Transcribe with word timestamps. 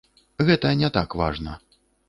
Гэта 0.47 0.71
не 0.81 0.89
так 0.97 1.15
важна. 1.23 1.53